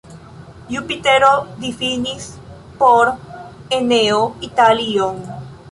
[0.75, 1.29] Jupitero
[1.65, 2.27] difinis
[2.81, 3.13] por
[3.79, 5.25] Eneo Italion.